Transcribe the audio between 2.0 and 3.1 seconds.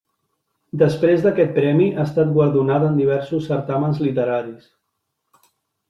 estat guardonat en